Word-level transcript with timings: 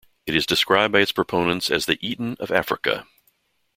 It 0.25 0.35
is 0.35 0.47
described 0.47 0.91
by 0.93 1.01
its 1.01 1.11
proponents 1.11 1.69
as 1.69 1.85
"The 1.85 1.99
Eton 2.01 2.35
of 2.39 2.51
Africa". 2.51 3.05